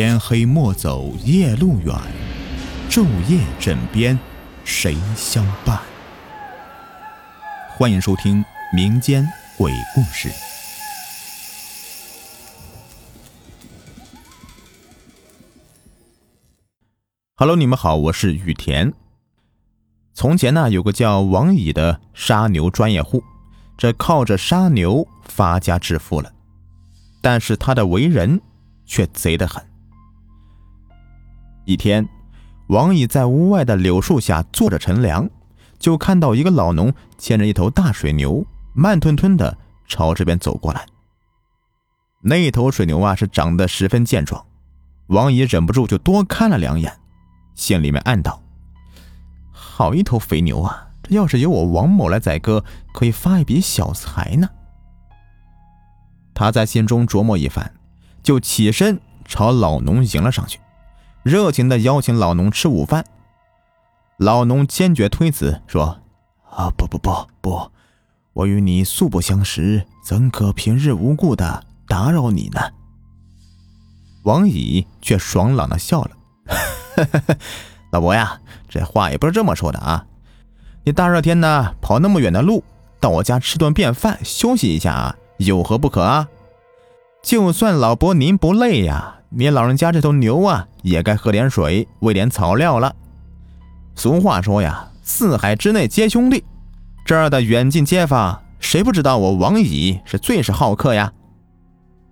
[0.00, 1.92] 天黑莫走夜路远，
[2.88, 4.16] 昼夜枕边
[4.64, 5.80] 谁相伴？
[7.68, 9.26] 欢迎收听民间
[9.56, 10.30] 鬼故事。
[17.34, 18.92] Hello，你们好，我是雨田。
[20.14, 23.24] 从前呢，有个叫王乙的杀牛专业户，
[23.76, 26.32] 这靠着杀牛发家致富了。
[27.20, 28.40] 但是他的为人
[28.86, 29.60] 却贼得很。
[31.68, 32.08] 一天，
[32.68, 35.28] 王乙在屋外的柳树下坐着乘凉，
[35.78, 39.54] 就看到一个老农牵着一头大水牛，慢吞吞的
[39.86, 40.86] 朝这边走过来。
[42.22, 44.42] 那头水牛啊，是长得十分健壮，
[45.08, 46.90] 王乙忍不住就多看了两眼。
[47.54, 48.42] 心里面暗道
[49.52, 50.88] ：“好一头肥牛啊！
[51.02, 54.48] 这要是由我王某来宰割，可以发一笔小财呢。”
[56.32, 57.74] 他在心中琢磨一番，
[58.22, 60.58] 就起身朝老农迎了上去，
[61.22, 63.04] 热情的邀请老农吃午饭。
[64.16, 66.00] 老农坚决推辞说
[66.50, 67.70] ：“啊，不不不不，
[68.32, 72.60] 我与你素不相识，怎可平日无故的打扰你呢？”
[74.24, 76.10] 王乙却爽朗的笑了。
[77.90, 80.04] 老伯呀，这话也不是这么说的啊！
[80.84, 82.64] 你大热天的跑那么远的路，
[83.00, 86.28] 到我家吃顿便饭，休息一下啊，有何不可啊？
[87.22, 92.94] 就算老伯您不累呀，你老人家这头牛啊，也该喝点水，喂点草料了。
[93.94, 96.42] 俗话说呀，四海之内皆兄弟，
[97.04, 101.12] 这儿的远近街坊，谁不知道我王乙是最是好客呀？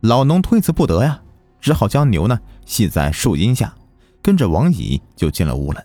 [0.00, 1.20] 老农推辞不得呀，
[1.60, 3.74] 只好将牛呢系在树荫下。
[4.20, 5.82] 跟着王乙就进了屋了。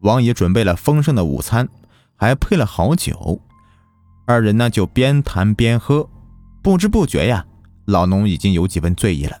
[0.00, 1.68] 王乙准备了丰盛的午餐，
[2.14, 3.40] 还配了好酒，
[4.26, 6.08] 二人呢就边谈边喝，
[6.62, 7.44] 不知不觉呀，
[7.86, 9.36] 老农已经有几分醉意了。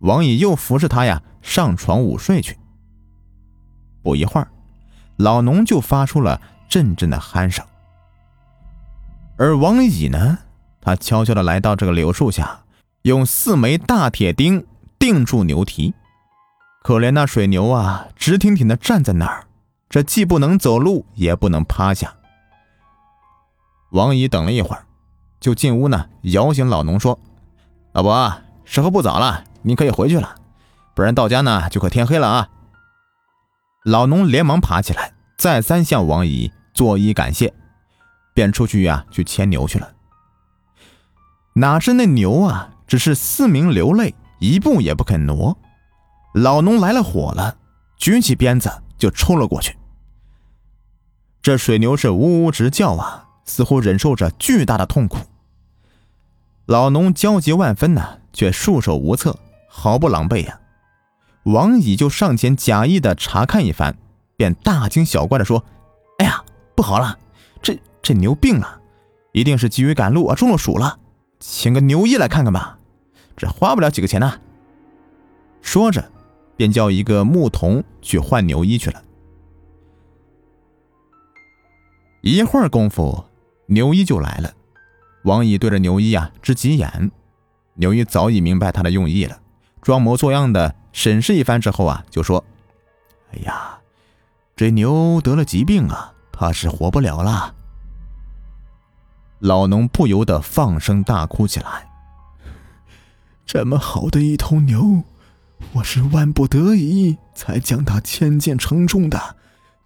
[0.00, 2.58] 王乙又服侍他呀上床午睡去。
[4.02, 4.48] 不一会儿，
[5.16, 7.64] 老农就发出了阵阵的鼾声，
[9.36, 10.38] 而王乙呢，
[10.80, 12.60] 他悄悄的来到这个柳树下，
[13.02, 14.66] 用四枚大铁钉
[14.98, 15.94] 钉住牛蹄。
[16.82, 19.44] 可怜那水牛啊，直挺挺的站在那儿，
[19.90, 22.14] 这既不能走路，也不能趴下。
[23.90, 24.86] 王姨等了一会儿，
[25.40, 27.18] 就进屋呢，摇醒老农说
[27.92, 30.34] ：“老伯，时候不早了，你可以回去了，
[30.94, 32.48] 不然到家呢就快天黑了啊。”
[33.84, 37.52] 老农连忙爬起来，再三向王姨作揖感谢，
[38.34, 39.92] 便出去呀去牵牛去了。
[41.54, 45.56] 哪知那牛啊，只是嘶鸣流泪，一步也不肯挪。
[46.34, 47.56] 老农来了火了，
[47.96, 49.76] 举起鞭子就抽了过去。
[51.42, 55.18] 这水牛是呜呜直叫啊，似乎忍受着巨大的痛苦。
[56.66, 59.36] 老农焦急万分呢，却束手无策，
[59.72, 60.60] 毫不狼狈呀。
[61.44, 63.96] 王乙就上前假意的查看一番，
[64.36, 65.64] 便大惊小怪的说
[66.18, 66.44] ：“哎呀，
[66.74, 67.16] 不好了，
[67.62, 68.80] 这这牛病了，
[69.32, 70.98] 一定是急于赶路啊，中了暑了，
[71.38, 72.78] 请个牛医来看看吧，
[73.36, 74.40] 这花不了几个钱呢。”
[75.62, 76.10] 说着。
[76.60, 79.02] 便叫一个牧童去换牛衣去了。
[82.20, 83.24] 一会儿功夫，
[83.64, 84.52] 牛衣就来了。
[85.24, 87.10] 王乙对着牛衣啊直急眼，
[87.76, 89.40] 牛医早已明白他的用意了，
[89.82, 92.44] 装模作样的审视一番之后啊，就说
[93.32, 93.78] ：“哎呀，
[94.56, 97.54] 这牛得了疾病啊，怕是活不了了。”
[99.40, 101.88] 老农不由得放声大哭起来
[103.46, 105.02] ：“这么好的一头牛！”
[105.74, 109.36] 我是万不得已才将它牵进城中的，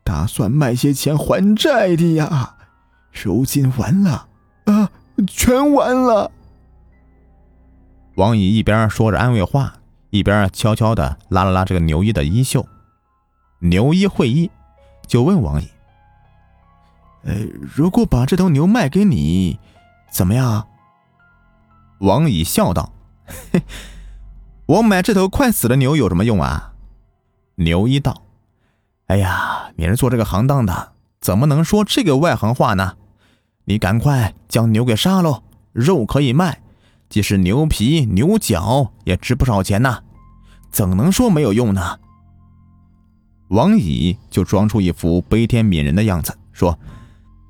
[0.04, 2.54] 打算卖些钱还债的呀。
[3.12, 4.28] 如今完了，
[4.66, 4.90] 啊，
[5.26, 6.30] 全完了。
[8.14, 9.74] 王乙一边说着安慰话，
[10.14, 12.64] 一边悄悄的拉了拉这个牛一的衣袖。
[13.58, 14.48] 牛一会意，
[15.08, 15.68] 就问王乙
[17.26, 17.34] ：“呃，
[17.74, 19.58] 如果把这头牛卖给你，
[20.12, 20.68] 怎么样？”
[21.98, 22.92] 王乙笑道
[23.52, 23.60] ：“嘿。”
[24.66, 26.74] 我买这头快死的牛有什么用啊？
[27.56, 28.22] 牛一道
[29.08, 32.94] ：“哎呀，你是做这个行当的，怎么能说这个外行话呢？
[33.64, 36.62] 你赶快将牛给杀喽，肉可以卖，
[37.08, 40.02] 即使牛皮、牛角也值不少钱呐，
[40.74, 42.00] 怎能说没有用呢？”
[43.48, 46.76] 王乙就装出一副悲天悯人的样子，说：“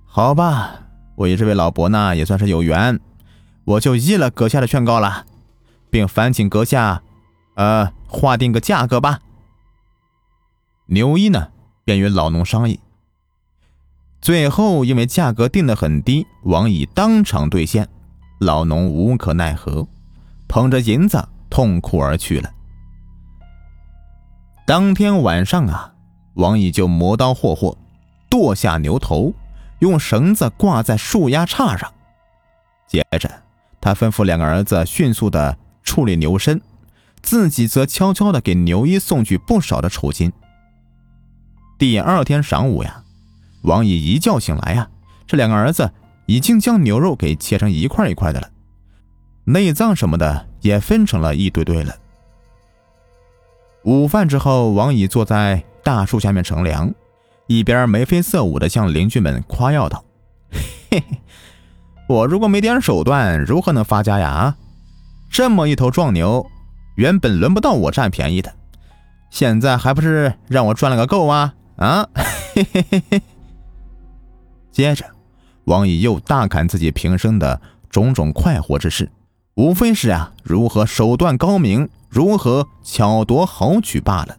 [0.05, 0.75] 好吧，
[1.17, 3.01] 我与这位老伯呢也算是有缘，
[3.65, 5.25] 我就依了阁下的劝告了。”
[5.89, 7.03] 并烦请阁下，
[7.55, 9.21] 呃，划定个价格吧。
[10.87, 11.49] 牛一呢，
[11.85, 12.81] 便与老农商议。
[14.21, 17.89] 最后因为价格定得很低，王乙当场兑现，
[18.41, 19.87] 老农无可奈何，
[20.49, 22.51] 捧着银子痛哭而去了。
[24.67, 25.93] 当天晚上啊，
[26.35, 27.77] 王乙就磨刀霍霍，
[28.31, 29.35] 剁下牛头，
[29.81, 31.93] 用绳子挂在树丫叉上。
[32.89, 33.31] 接着，
[33.79, 36.63] 他吩咐两个儿子迅速的处理牛身，
[37.21, 40.33] 自己则悄悄的给牛一送去不少的酬金。
[41.77, 43.05] 第二天晌午呀，
[43.65, 44.89] 王乙一觉醒来呀，
[45.27, 45.93] 这两个儿子
[46.25, 48.49] 已经将牛肉给切成一块一块的了，
[49.45, 51.95] 内脏什么的也分成了一堆堆了。
[53.85, 56.91] 午饭之后，王乙坐在大树下面乘凉，
[57.47, 60.03] 一边眉飞色舞的向邻居们夸耀道
[60.91, 61.21] ：“嘿嘿，
[62.09, 64.29] 我如果没点手段，如何能发家呀？
[64.29, 64.57] 啊
[65.31, 66.47] 这么一头壮牛，
[66.95, 68.55] 原本轮不到我占便宜的，
[69.31, 71.55] 现在还不是让我赚了个够啊！
[71.77, 72.09] 啊，
[72.55, 73.23] 嘿嘿嘿嘿。”
[74.73, 75.05] 接着，
[75.65, 77.61] 王乙又大侃自己平生的
[77.91, 79.11] 种种快活之事，
[79.55, 81.89] 无非是啊，如何手段高明。
[82.09, 84.39] 如何巧夺好取罢了。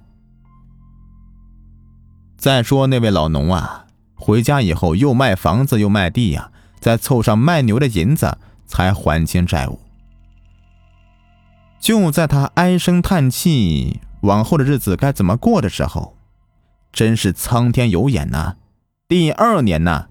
[2.37, 9.77] 再说那位老农啊，回家以后又卖房子又卖地呀，再凑上卖牛的银子，才还清债务。
[11.81, 16.15] 就在他唉声叹气，往后的日子该怎么过的时候，
[16.93, 18.55] 真是苍天有眼呐！
[19.09, 20.07] 第二年呐，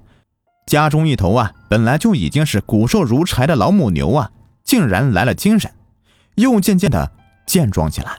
[0.66, 4.30] 家中一头啊，本来就已经是骨瘦如柴的老母牛啊，
[4.74, 5.72] 竟然来了精神，
[6.34, 7.12] 又渐渐的。
[7.46, 8.18] 健壮起来，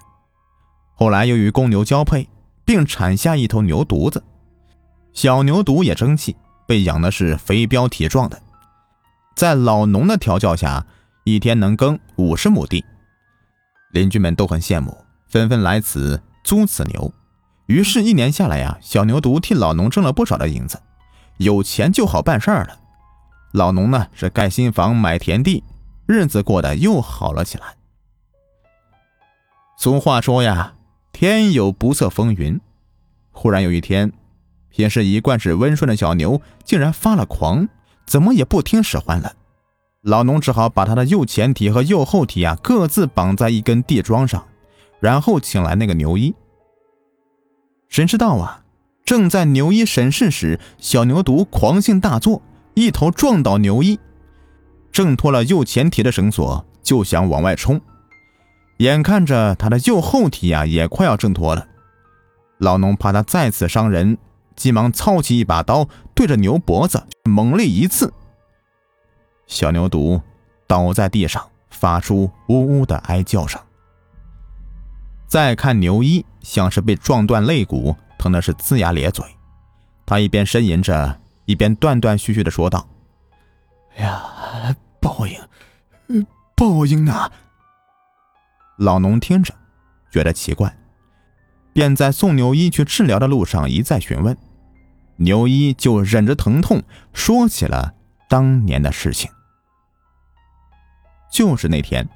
[0.93, 2.29] 后来由于公牛交配，
[2.63, 4.23] 并产下一头牛犊子，
[5.11, 6.33] 小牛犊也争气，
[6.65, 8.41] 被养的是肥膘体壮的，
[9.35, 10.85] 在老农的调教下，
[11.25, 12.85] 一天能耕五十亩地，
[13.91, 14.95] 邻居们都很羡慕，
[15.27, 17.11] 纷纷来此租此牛，
[17.65, 20.81] 于是，一年下来呀，小牛犊替老农挣了不少的银子，
[21.35, 22.79] 有钱就好办事儿了，
[23.51, 25.61] 老农呢是盖新房买田地，
[26.05, 27.75] 日子过得又好了起来。
[29.77, 30.75] 俗话说呀，
[31.11, 32.59] 天有不测风云。
[33.31, 34.13] 忽然有一天，
[34.69, 37.67] 平时一贯是温顺的小牛竟然发了狂，
[38.05, 39.33] 怎么也不听使唤了。
[40.01, 44.45] 老农只好把他的右前蹄和右后蹄啊各自绑在一根地桩上，
[44.99, 46.33] 然后请来那个牛医。
[47.89, 48.63] 谁知道啊，
[49.03, 52.41] 正在牛医审视时，小牛犊狂性大作，
[52.75, 53.99] 一头撞倒牛医，
[54.95, 57.81] 挣脱了右前蹄的绳索，就想往外冲。
[58.77, 61.67] 眼看着他的右后蹄呀也快要挣脱了，
[62.59, 64.17] 老农怕他再次伤人，
[64.55, 68.13] 急忙操起一把刀，对着牛脖子猛力一刺。
[69.47, 70.21] 小牛犊
[70.65, 73.59] 倒在地上，发出呜呜的哀叫声。
[75.27, 79.25] 再看牛一，像是被撞断肋骨，疼的是龇牙咧嘴。
[80.05, 82.87] 他一边呻吟着，一边断断续续的说道
[83.97, 84.23] ：“哎呀，
[85.25, 85.31] 报
[86.07, 87.31] 应，报应啊！”
[88.77, 89.53] 老农听着，
[90.11, 90.77] 觉得奇怪，
[91.73, 94.37] 便在送牛一去治疗的路上一再询问，
[95.17, 96.83] 牛一就忍着疼痛
[97.13, 97.93] 说起了
[98.29, 99.31] 当年的事情。
[101.31, 102.07] 就是那天，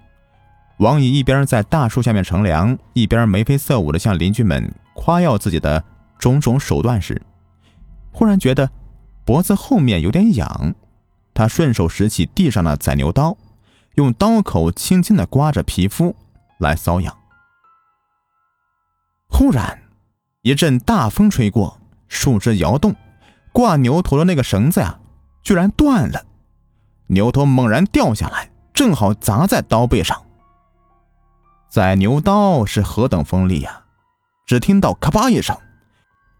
[0.78, 5.84] 王乙一边在大树下面乘凉，一边眉飞色舞的向邻居们夸耀自己的
[6.18, 7.22] 种种手段时，
[8.12, 8.70] 忽然觉得
[9.26, 10.76] 脖子后面有点痒，
[11.34, 13.38] 他顺手拾起地上的宰牛刀，
[13.96, 16.16] 用刀口轻轻的刮着皮肤。
[16.60, 17.18] 来瘙痒。
[19.30, 19.82] 忽然，
[20.42, 22.94] 一阵大风吹过，树枝摇动，
[23.54, 25.00] 挂牛头的那个绳子呀，
[25.42, 26.26] 居然断了，
[27.08, 30.22] 牛头猛然掉下来，正好砸在刀背上。
[31.70, 33.84] 宰牛刀是何等锋利呀！
[34.46, 35.56] 只听到咔吧一声，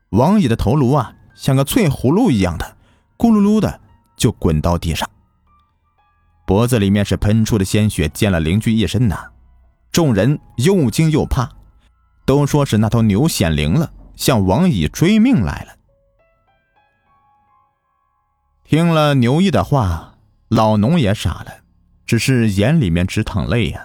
[0.10, 2.76] 王乙的头颅啊，像个脆葫芦一样的，
[3.18, 3.80] 咕噜噜的
[4.20, 5.10] 就滚到地上，
[6.46, 9.32] 脖子里面是喷出的鲜血，溅了邻居一身呐。
[9.92, 11.50] 众人又惊又怕，
[12.26, 15.76] 都说是那头牛显灵了，向王乙追命来了。
[18.66, 20.16] 听了牛一的话，
[20.50, 21.52] 老农也傻了，
[22.06, 23.84] 只是眼里面直淌泪呀。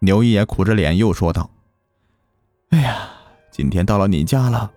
[0.00, 1.50] 牛一也苦着脸又说道
[2.70, 3.10] ：“哎呀，
[3.50, 4.70] 今天到了你家了，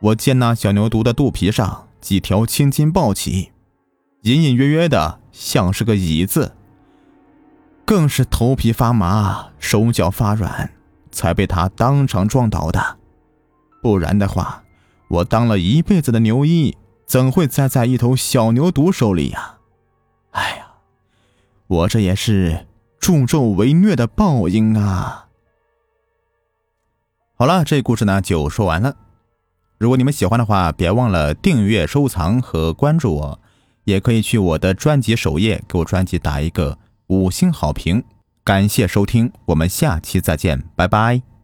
[0.00, 3.52] 我见那小牛犊的肚皮上几条青筋暴起，
[4.22, 6.54] 隐隐约约的像是个椅字。”
[7.84, 10.70] 更是头皮发麻，手脚发软，
[11.10, 12.98] 才被他当场撞倒的。
[13.80, 14.62] 不然的话，
[15.08, 16.76] 我当了一辈子的牛医，
[17.06, 19.54] 怎会栽在一头小牛犊手里呀？
[20.32, 20.72] 哎呀，
[21.66, 22.66] 我这也是
[22.98, 25.28] 助纣为虐的报应啊！
[27.38, 28.94] 好了，这故事呢就说完了。
[29.78, 33.40] 如果你们喜欢的话，别忘了订阅、收藏和关注我，
[33.84, 36.78] 也可以去我的专辑首页给我专辑打一个。
[37.06, 38.02] 五星好评。
[38.44, 41.37] 感谢收听，我们下期再见，拜拜。